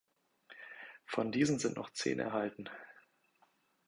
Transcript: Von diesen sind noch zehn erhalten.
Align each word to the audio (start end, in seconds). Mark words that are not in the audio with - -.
Von 1.05 1.31
diesen 1.31 1.59
sind 1.59 1.77
noch 1.77 1.91
zehn 1.91 2.17
erhalten. 2.17 2.67